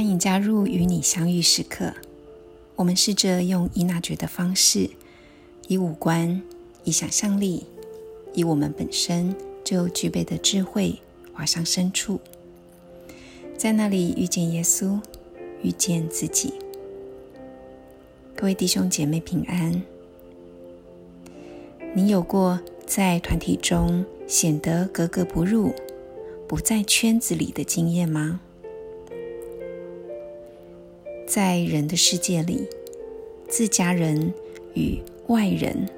[0.00, 1.92] 欢迎加入与你相遇时刻。
[2.74, 4.88] 我们试着用伊娜觉的方式，
[5.68, 6.40] 以五官、
[6.84, 7.66] 以想象力、
[8.32, 10.98] 以我们本身就具备的智慧，
[11.34, 12.18] 滑向深处，
[13.58, 14.98] 在那里遇见耶稣，
[15.62, 16.54] 遇见自己。
[18.34, 19.82] 各位弟兄姐妹平安。
[21.92, 25.74] 你有过在团体中显得格格不入、
[26.48, 28.40] 不在圈子里的经验吗？
[31.30, 32.68] 在人的世界里，
[33.48, 34.34] 自家人
[34.74, 35.88] 与外人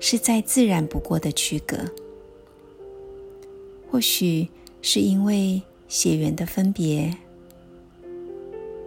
[0.00, 1.76] 是再自然不过的区隔。
[3.90, 4.48] 或许
[4.80, 7.14] 是因为血缘的分别，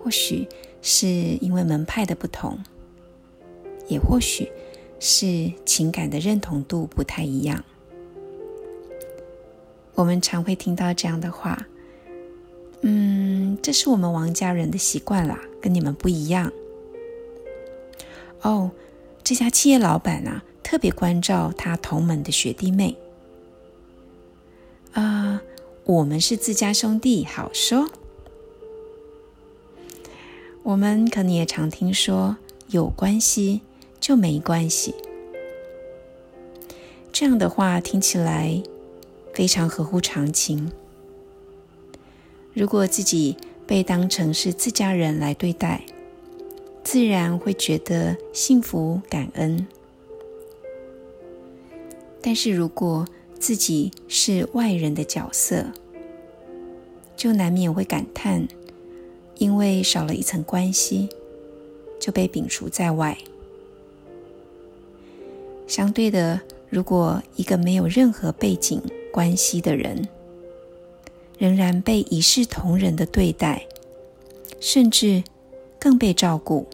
[0.04, 0.48] 或许
[0.82, 2.58] 是因为门派的不同，
[3.88, 4.52] 也或许
[5.00, 7.64] 是情感的认同度不太一样。
[9.94, 11.68] 我们常会听到这样的话。
[12.82, 16.52] 嗯，这是我们王家人的习惯啦，跟你们不一样。
[18.42, 18.72] 哦，
[19.24, 22.98] 这家企业老板啊，特别关照他同门的学弟妹。
[24.94, 25.42] 啊，
[25.86, 27.90] 我们是自家兄弟，好说。
[30.64, 32.38] 我们可能也常听说，
[32.70, 33.62] 有关系
[34.00, 34.96] 就没关系。
[37.12, 38.64] 这样的话听起来
[39.34, 40.72] 非常合乎常情。
[42.54, 45.82] 如果自己被当成是自家人来对待，
[46.84, 49.66] 自然会觉得幸福感恩。
[52.22, 53.08] 但是如果
[53.40, 55.66] 自己是外人的角色，
[57.16, 58.48] 就难免会感叹，
[59.38, 61.08] 因为少了一层关系，
[62.00, 63.18] 就被摒除在外。
[65.68, 70.08] 相对的，如果一个没有任何背景关系的人，
[71.42, 73.66] 仍然被一视同仁的对待，
[74.60, 75.24] 甚至
[75.80, 76.68] 更被照顾，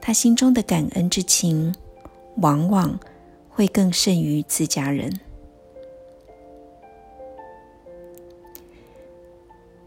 [0.00, 1.74] 他心中的感恩之情，
[2.36, 2.98] 往往
[3.50, 5.20] 会更胜于自家人。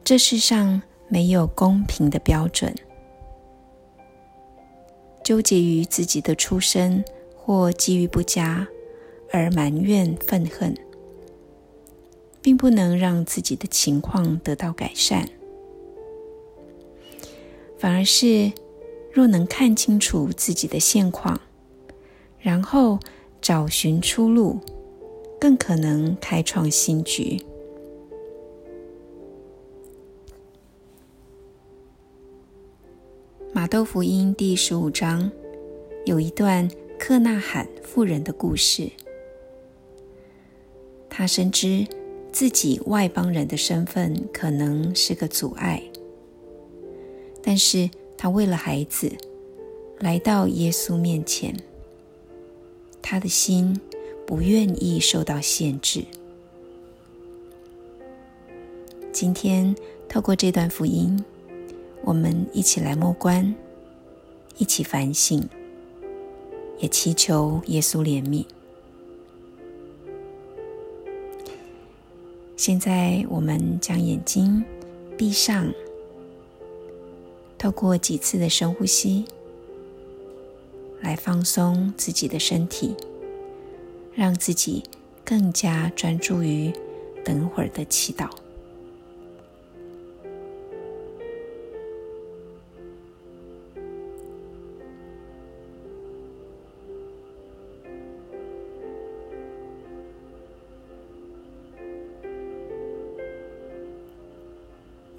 [0.03, 2.75] 这世上没有公平的标准，
[5.23, 7.03] 纠结于自己的出身
[7.35, 8.67] 或机遇不佳
[9.31, 10.77] 而埋怨愤恨。
[12.43, 15.29] 并不能让自己的情况得到改善，
[17.77, 18.51] 反而是
[19.13, 21.39] 若能看清楚自己的现况，
[22.37, 22.99] 然后
[23.41, 24.59] 找寻出路，
[25.39, 27.41] 更可能开创新局。
[33.53, 35.31] 马豆福音第十五章
[36.05, 38.91] 有一段克纳罕妇人的故事，
[41.09, 41.87] 他深知。
[42.33, 45.83] 自己外邦人的身份可能是个阻碍，
[47.43, 49.11] 但是他为了孩子
[49.99, 51.55] 来到耶稣面前，
[53.03, 53.79] 他的心
[54.25, 56.03] 不愿意受到限制。
[59.11, 59.75] 今天
[60.09, 61.23] 透过这段福音，
[62.03, 63.53] 我们一起来默观，
[64.57, 65.47] 一起反省，
[66.79, 68.43] 也祈求耶稣怜悯。
[72.65, 74.63] 现在，我们将眼睛
[75.17, 75.69] 闭上，
[77.57, 79.25] 透过几次的深呼吸，
[81.01, 82.95] 来放松自己的身体，
[84.15, 84.81] 让自己
[85.25, 86.71] 更加专注于
[87.25, 88.29] 等会儿的祈祷。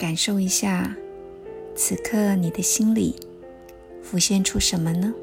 [0.05, 0.95] 感受一下，
[1.75, 3.17] 此刻你的心里
[4.03, 5.15] 浮现出什么呢？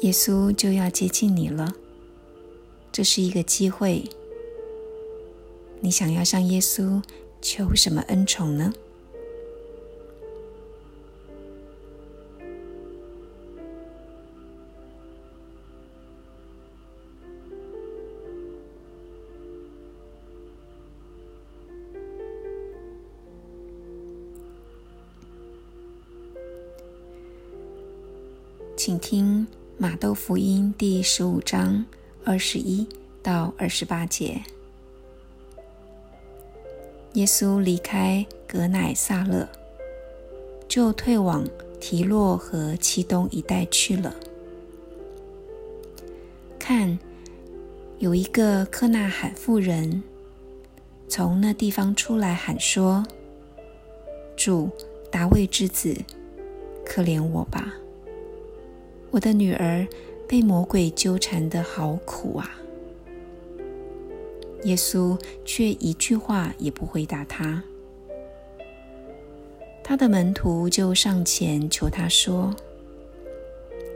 [0.00, 1.74] 耶稣就要接近你了，
[2.90, 4.02] 这是一个机会。
[5.80, 7.02] 你想要向耶稣
[7.42, 8.72] 求什么恩宠呢？
[28.84, 29.46] 请听
[29.78, 31.86] 马窦福音第十五章
[32.24, 32.84] 二十一
[33.22, 34.42] 到二十八节。
[37.12, 39.48] 耶稣离开格乃撒勒，
[40.66, 41.46] 就退往
[41.80, 44.12] 提洛和其东一带去了。
[46.58, 46.98] 看，
[48.00, 50.02] 有一个科纳罕妇人
[51.06, 53.06] 从那地方出来喊说
[54.36, 54.68] ：“主，
[55.08, 55.96] 大卫之子，
[56.84, 57.74] 可怜我吧！
[59.12, 59.86] 我的女儿
[60.26, 62.58] 被魔鬼纠缠的好苦啊！”
[64.64, 67.62] 耶稣却一句话也不回答他。
[69.84, 72.54] 他的门徒就上前求他说：“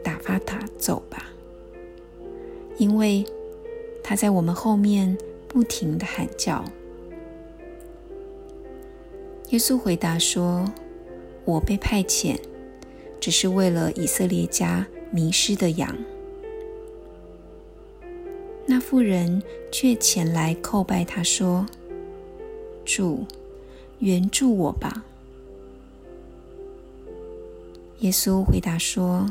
[0.03, 1.31] 打发他走吧，
[2.77, 3.25] 因为
[4.03, 5.17] 他在我们后面
[5.47, 6.65] 不停的喊叫。”
[9.51, 10.65] 耶稣回答说
[11.47, 12.37] ：“我被派遣，
[13.21, 15.97] 只是为了以色列家迷失的羊。”
[18.67, 21.64] 那妇人却前来叩拜他说
[22.85, 23.25] ：“主，
[24.00, 25.05] 援助我吧。”
[28.00, 29.31] 耶稣回答说：“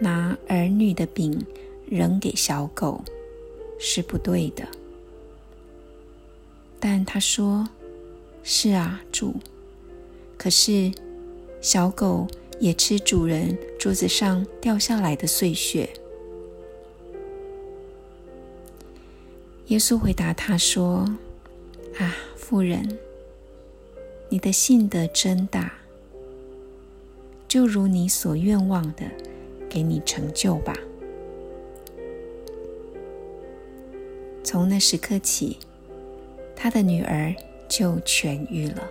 [0.00, 1.46] 拿儿女的饼
[1.88, 3.00] 扔给小狗
[3.78, 4.66] 是不对的。”
[6.80, 7.68] 但他说
[8.42, 9.34] ：“是啊，主。
[10.36, 10.90] 可是
[11.60, 12.26] 小狗
[12.58, 15.88] 也吃主人桌子上掉下来的碎屑。”
[19.66, 21.04] 耶稣回答他说
[21.98, 22.98] ：“啊，妇人，
[24.28, 25.72] 你的信德真大。”
[27.48, 29.02] 就如你所愿望的，
[29.68, 30.74] 给你成就吧。
[34.42, 35.58] 从那时刻起，
[36.54, 37.34] 他的女儿
[37.68, 38.88] 就痊愈了。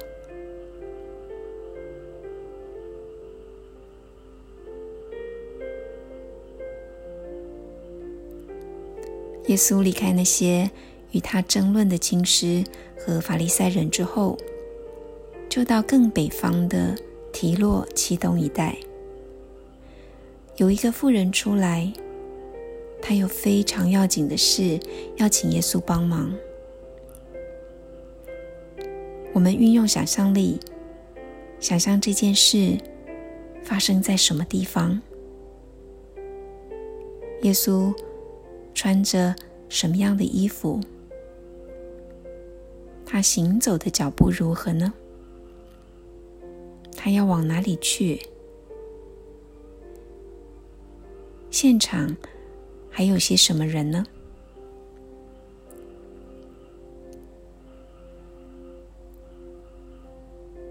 [9.48, 10.70] 耶稣离开那些
[11.12, 12.64] 与他争论的经师
[12.98, 14.38] 和法利赛人之后，
[15.50, 16.96] 就到更北方的。
[17.38, 18.78] 提洛启东一带
[20.56, 21.92] 有一个妇人出来，
[23.02, 24.80] 她有非常要紧的事
[25.18, 26.34] 要请耶稣帮忙。
[29.34, 30.58] 我们运用想象力，
[31.60, 32.78] 想象这件事
[33.62, 35.02] 发生在什么地方？
[37.42, 37.94] 耶稣
[38.76, 39.34] 穿着
[39.70, 40.80] 什么样的衣服？
[43.06, 44.94] 他行走的脚步如何呢？
[46.96, 48.22] 他要往哪里去？
[51.50, 52.16] 现场
[52.90, 54.06] 还有些什么人呢？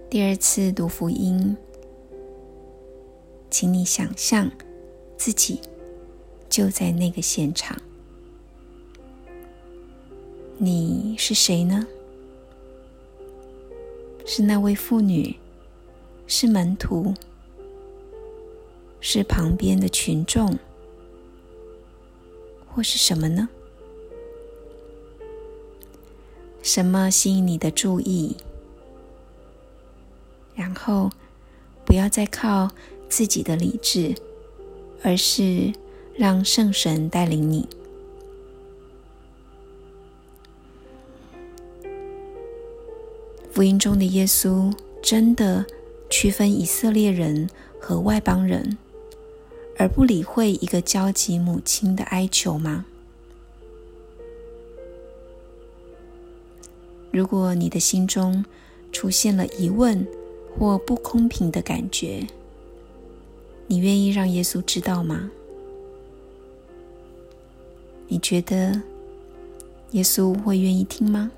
[0.07, 1.57] 第二次读福音，
[3.49, 4.49] 请你想象
[5.17, 5.59] 自己
[6.47, 7.75] 就在那个现场。
[10.65, 11.85] 你是谁呢？
[14.25, 15.35] 是那位妇女？
[16.25, 17.13] 是门徒，
[18.99, 20.57] 是旁边的群众，
[22.65, 23.47] 或是什么呢？
[26.63, 28.35] 什么吸引你的注意？
[30.55, 31.11] 然后
[31.85, 32.71] 不要再靠
[33.07, 34.15] 自己的理智，
[35.03, 35.71] 而是
[36.15, 37.67] 让圣神带领你。
[43.55, 44.69] 福音中的耶稣
[45.01, 45.65] 真的。
[46.07, 48.77] 区分以色列人和外邦人，
[49.75, 52.85] 而不理会一个焦急母亲的哀求吗？
[57.11, 58.45] 如果你的心中
[58.91, 60.07] 出现了疑问
[60.55, 62.25] 或不公平的感觉，
[63.65, 65.31] 你愿意让耶稣知道吗？
[68.07, 68.79] 你觉得
[69.91, 71.31] 耶稣会愿意听吗？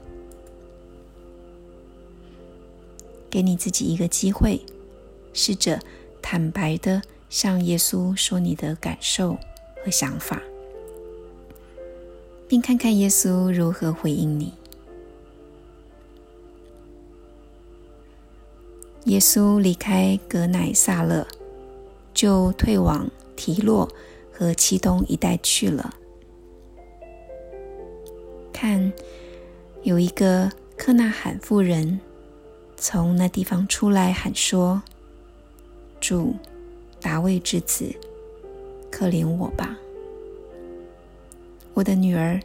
[3.37, 4.59] 给你自己一个机会，
[5.31, 5.79] 试着
[6.23, 9.37] 坦白的向耶稣说你的感受
[9.85, 10.41] 和想法，
[12.47, 14.51] 并看看耶稣如何回应你。
[19.05, 21.27] 耶稣离开格乃撒勒，
[22.15, 23.87] 就退往提洛
[24.33, 25.93] 和其东一带去了。
[28.51, 28.91] 看，
[29.83, 31.99] 有一个克纳罕妇人。
[32.79, 34.83] 从那地方出来喊说
[35.99, 36.35] ：“主，
[37.01, 37.91] 大卫之子，
[38.91, 39.75] 可怜我吧！
[41.73, 42.39] 我的女儿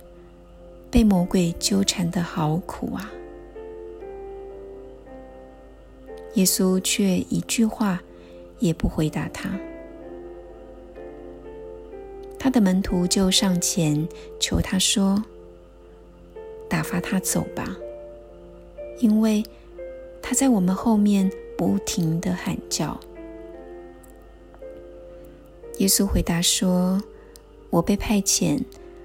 [0.91, 3.13] 被魔鬼纠缠的好苦啊！”
[6.35, 8.03] 耶稣却一句话
[8.59, 9.51] 也不回答他。
[12.39, 14.09] 他的门徒就上前
[14.41, 15.23] 求他说
[16.71, 17.77] ：“打发他走吧，
[18.99, 19.45] 因为。”
[20.23, 22.99] 他在我们后面不停的喊叫。
[25.79, 27.03] 耶稣回答说
[27.69, 28.63] ：“我被派遣，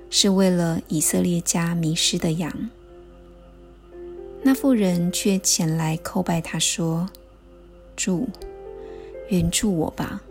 [0.10, 2.70] 是为了以色列家迷失的羊。
[4.44, 7.10] 那妇人却前来叩拜他，说
[7.98, 8.30] ：“主，
[9.30, 10.22] 援助我吧。”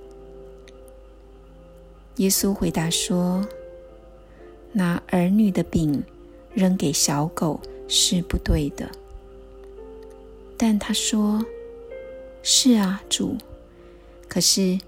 [2.17, 3.47] 耶稣回答说
[4.73, 6.03] ：“拿儿女的饼
[6.55, 8.89] 扔给小狗是不对的。”
[10.57, 11.45] 但他说
[12.43, 13.37] ：“是啊，主。
[14.29, 14.79] 可是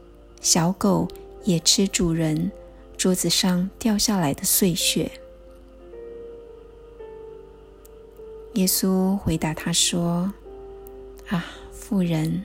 [0.40, 1.08] 小狗
[1.44, 2.50] 也吃主人
[2.96, 5.10] 桌子上掉下来的碎屑。”
[8.54, 10.32] 耶稣回答他说
[11.28, 12.44] ：“啊，妇人，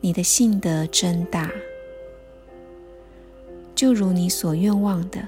[0.00, 1.50] 你的信德真大。”
[3.74, 5.26] 就如你所愿望的，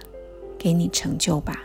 [0.59, 1.65] 给你成就吧。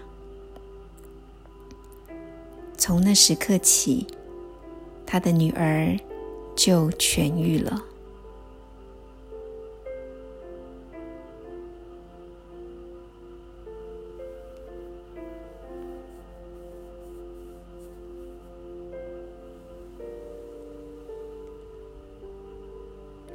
[2.77, 4.05] 从那时刻起，
[5.13, 5.95] 他的女儿
[6.55, 7.83] 就痊愈了。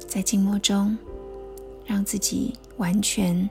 [0.05, 0.97] 在静默中。
[1.89, 3.49] 让自己完全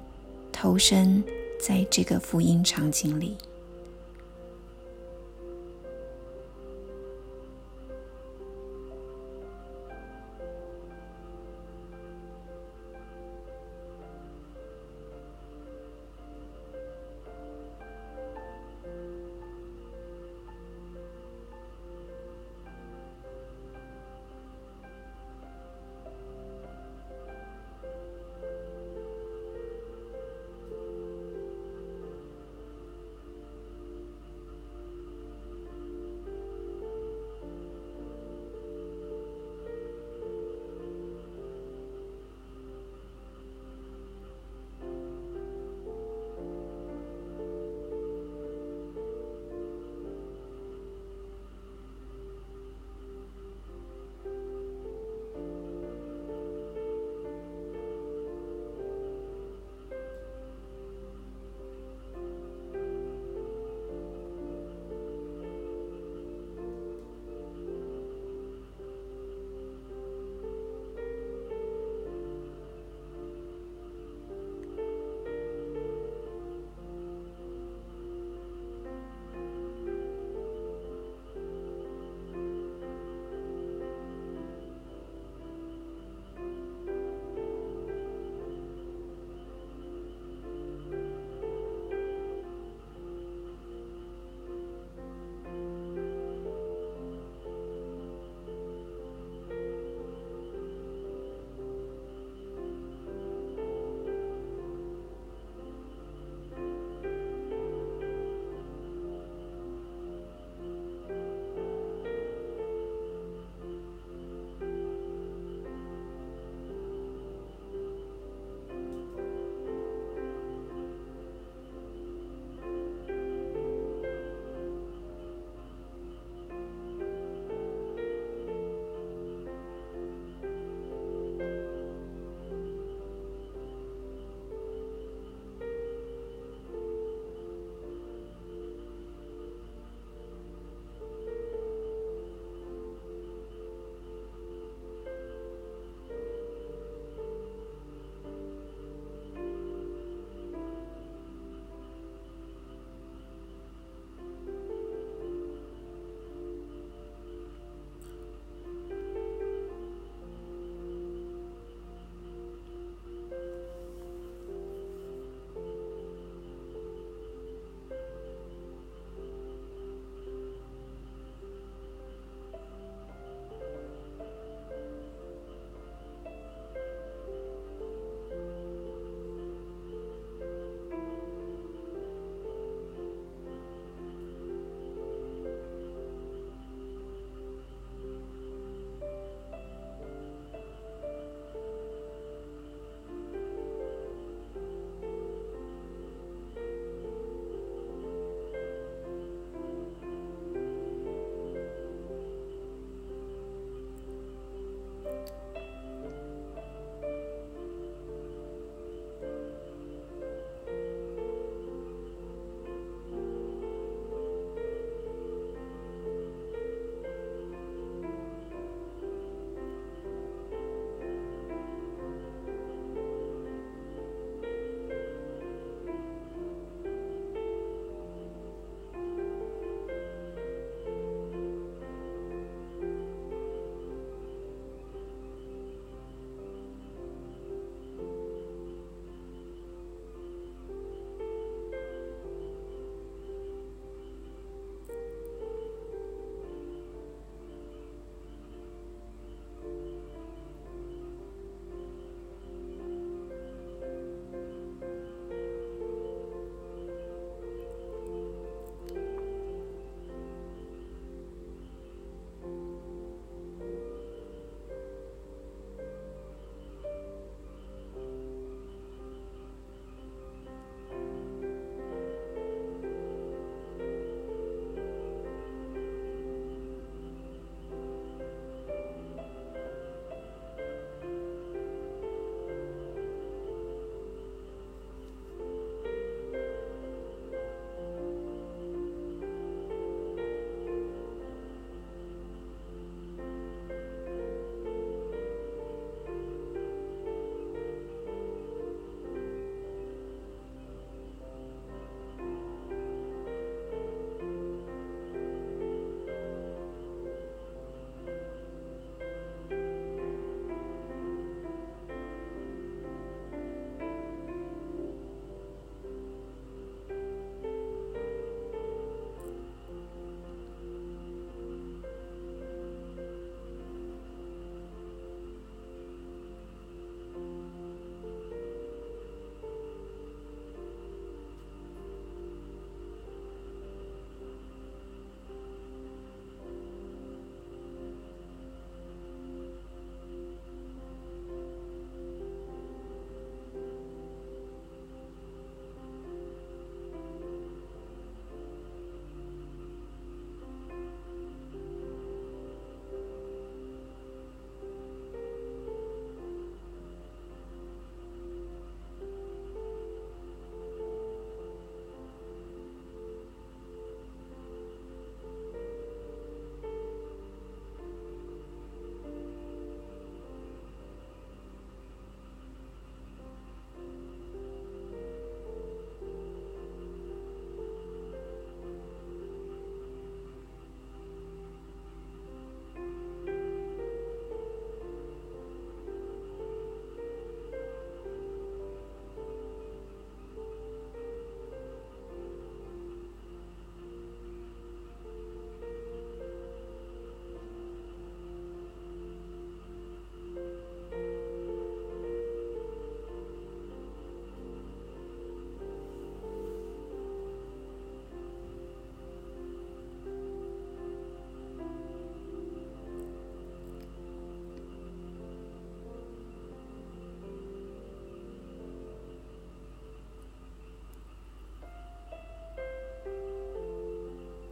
[0.52, 1.22] 投身
[1.60, 3.36] 在这个福音场景里。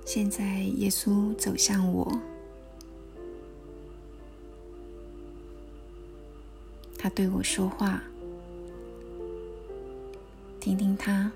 [0.07, 2.21] 现在，耶稣走向我，
[6.97, 8.01] 他对我说话，
[10.61, 11.31] 听听他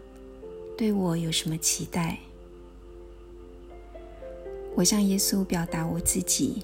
[0.78, 2.20] 对我有什么期待。
[4.76, 6.62] 我向耶稣表达我自己，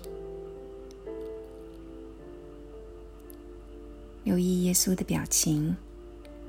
[4.23, 5.77] 留意耶稣的表情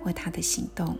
[0.01, 0.97] 或他的行动。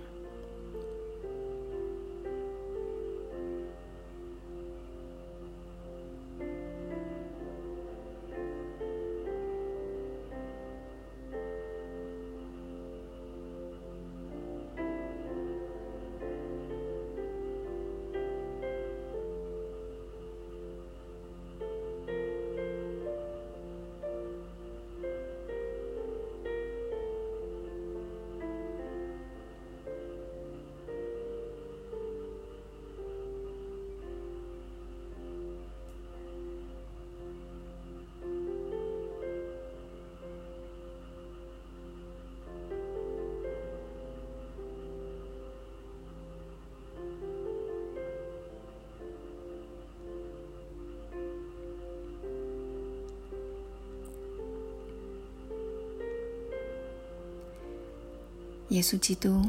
[58.70, 59.42] 耶稣基督，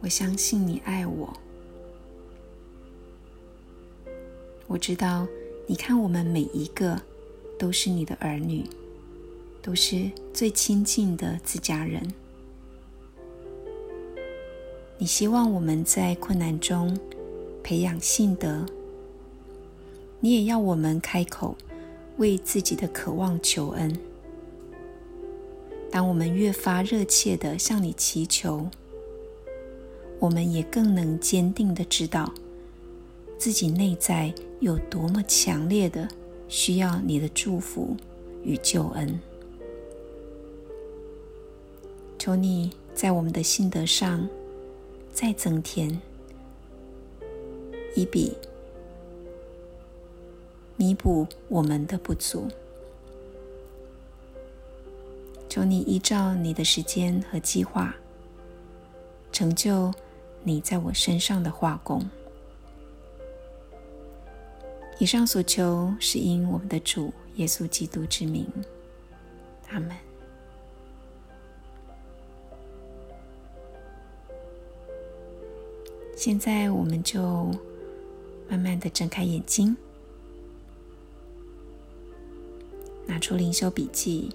[0.00, 1.32] 我相信你爱我。
[4.66, 5.26] 我知道
[5.66, 7.00] 你看我们每一个
[7.58, 8.68] 都是你的儿女，
[9.62, 12.02] 都是最亲近的自家人。
[14.98, 16.98] 你希望我们在困难中
[17.62, 18.66] 培养信德，
[20.20, 21.56] 你也要我们开口
[22.18, 23.98] 为自己的渴望求恩。
[25.94, 28.68] 当我们越发热切的向你祈求，
[30.18, 32.34] 我们也更能坚定的知道
[33.38, 36.08] 自己内在有多么强烈的
[36.48, 37.96] 需要你的祝福
[38.42, 39.20] 与救恩。
[42.18, 44.28] 求你在我们的心德上
[45.12, 46.00] 再增添，
[47.94, 48.32] 以比
[50.74, 52.48] 弥补我们的不足。
[55.54, 57.94] 求你依照你的时间和计划，
[59.30, 59.94] 成就
[60.42, 62.04] 你在我身上的化工。
[64.98, 68.44] 以上所求是因我们的主耶稣基督之名，
[69.68, 69.96] 阿门。
[76.16, 77.48] 现在我们就
[78.48, 79.76] 慢慢的睁开眼睛，
[83.06, 84.34] 拿出灵修笔记。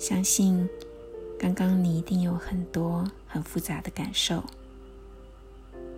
[0.00, 0.66] 相信
[1.38, 4.42] 刚刚你一定有很多很复杂的感受，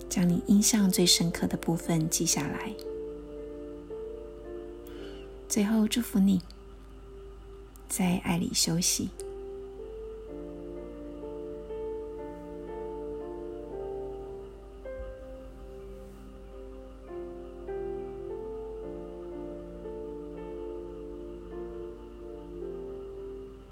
[0.08, 2.74] 将你印象最深刻的部分记下来。
[5.48, 6.42] 最后祝福你，
[7.88, 9.08] 在爱里休息。